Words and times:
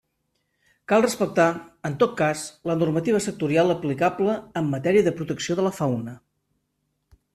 Cal 0.91 1.03
respectar, 1.05 1.45
en 1.89 1.97
tot 2.03 2.15
cas, 2.21 2.41
la 2.71 2.75
normativa 2.79 3.19
sectorial 3.27 3.75
aplicable 3.75 4.39
en 4.63 4.73
matèria 4.75 5.07
de 5.09 5.15
protecció 5.21 5.59
de 5.61 5.67
la 5.69 5.77
fauna. 5.83 6.17